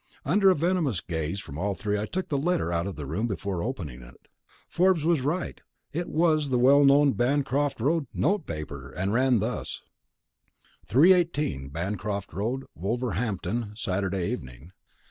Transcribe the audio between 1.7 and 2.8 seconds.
three I took the letter